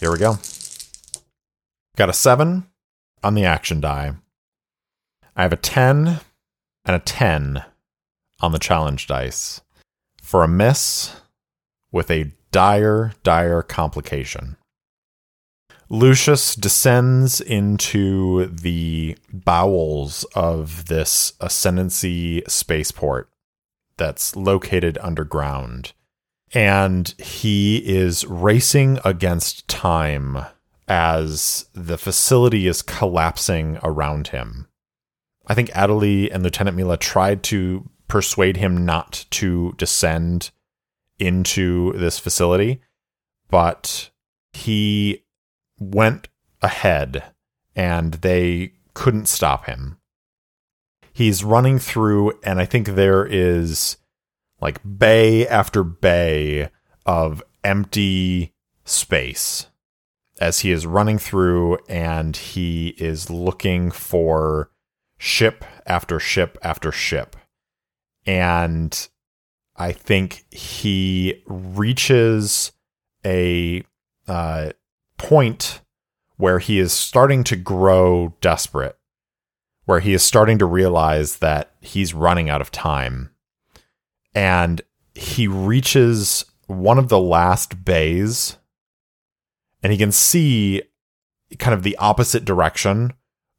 [0.00, 0.38] here we go.
[1.96, 2.66] Got a 7
[3.22, 4.14] on the action die.
[5.36, 6.20] I have a 10
[6.86, 7.62] and a 10
[8.40, 9.60] on the challenge dice
[10.22, 11.16] for a miss
[11.92, 14.56] with a dire, dire complication.
[15.88, 23.28] Lucius descends into the bowels of this ascendancy spaceport
[23.96, 25.92] that's located underground.
[26.52, 30.46] And he is racing against time
[30.86, 34.68] as the facility is collapsing around him.
[35.48, 40.50] I think Adelie and Lieutenant Mila tried to persuade him not to descend
[41.18, 42.82] into this facility,
[43.48, 44.10] but
[44.52, 45.24] he
[45.78, 46.28] went
[46.60, 47.22] ahead
[47.76, 49.96] and they couldn't stop him.
[51.12, 53.96] He's running through, and I think there is
[54.60, 56.70] like bay after bay
[57.06, 58.54] of empty
[58.84, 59.66] space
[60.40, 64.70] as he is running through and he is looking for
[65.18, 67.36] ship after ship after ship
[68.26, 69.08] and
[69.76, 72.72] I think he reaches
[73.24, 73.84] a
[74.28, 74.70] uh,
[75.18, 75.80] point
[76.36, 78.96] where he is starting to grow desperate,
[79.84, 83.30] where he is starting to realize that he's running out of time.
[84.34, 84.80] And
[85.14, 88.56] he reaches one of the last bays
[89.82, 90.82] and he can see
[91.58, 93.12] kind of the opposite direction,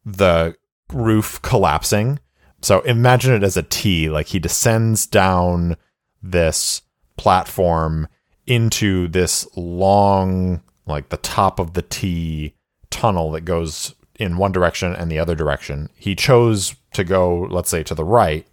[0.06, 0.56] the
[0.94, 2.20] roof collapsing.
[2.62, 5.78] So imagine it as a T, like he descends down
[6.22, 6.82] this
[7.18, 8.08] platform
[8.46, 12.56] into this long, like the top of the T
[12.90, 15.90] tunnel that goes in one direction and the other direction.
[15.96, 18.48] He chose to go, let's say, to the right.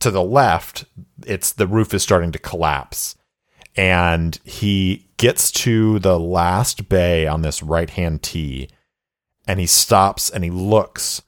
[0.00, 0.84] To the left,
[1.26, 3.14] it's the roof is starting to collapse.
[3.76, 8.68] And he gets to the last bay on this right hand T
[9.46, 11.22] and he stops and he looks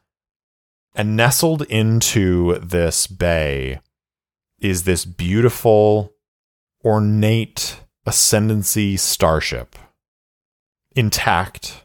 [0.94, 3.80] and nestled into this bay
[4.60, 6.12] is this beautiful,
[6.84, 9.76] ornate ascendancy starship.
[10.94, 11.84] Intact,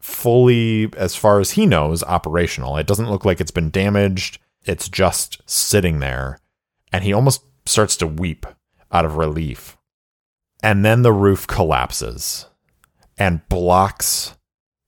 [0.00, 2.76] fully, as far as he knows, operational.
[2.76, 4.38] It doesn't look like it's been damaged.
[4.64, 6.38] It's just sitting there.
[6.92, 8.46] And he almost starts to weep
[8.92, 9.76] out of relief.
[10.62, 12.46] And then the roof collapses
[13.16, 14.36] and blocks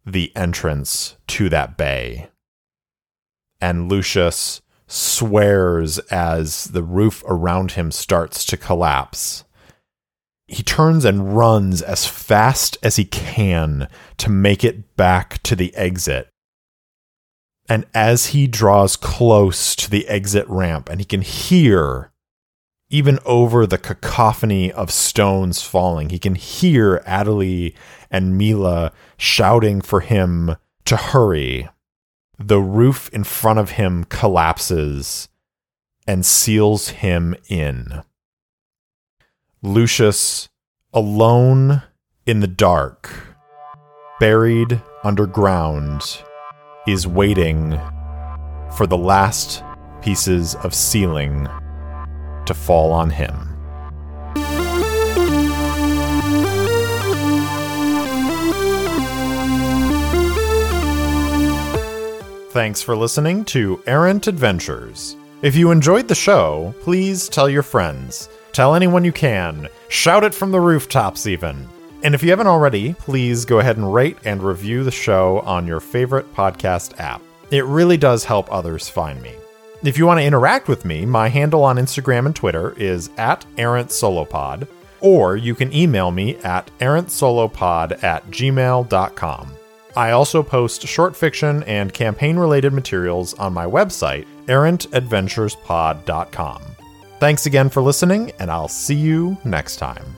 [0.04, 2.29] the entrance to that bay
[3.60, 9.44] and Lucius swears as the roof around him starts to collapse.
[10.48, 15.74] He turns and runs as fast as he can to make it back to the
[15.76, 16.28] exit.
[17.68, 22.10] And as he draws close to the exit ramp, and he can hear,
[22.88, 27.74] even over the cacophony of stones falling, he can hear Adelie
[28.10, 31.68] and Mila shouting for him to hurry
[32.40, 35.28] the roof in front of him collapses
[36.06, 38.02] and seals him in.
[39.62, 40.48] Lucius,
[40.94, 41.82] alone
[42.24, 43.36] in the dark,
[44.18, 46.22] buried underground,
[46.88, 47.78] is waiting
[48.74, 49.62] for the last
[50.00, 51.46] pieces of ceiling
[52.46, 53.49] to fall on him.
[62.50, 65.14] Thanks for listening to Errant Adventures.
[65.40, 68.28] If you enjoyed the show, please tell your friends.
[68.50, 69.68] Tell anyone you can.
[69.88, 71.68] Shout it from the rooftops, even.
[72.02, 75.64] And if you haven't already, please go ahead and rate and review the show on
[75.64, 77.22] your favorite podcast app.
[77.52, 79.34] It really does help others find me.
[79.84, 83.46] If you want to interact with me, my handle on Instagram and Twitter is at
[83.58, 84.66] errantsolopod,
[85.00, 89.52] or you can email me at errantsolopod at gmail.com.
[89.96, 96.62] I also post short fiction and campaign related materials on my website, errantadventurespod.com.
[97.18, 100.16] Thanks again for listening, and I'll see you next time.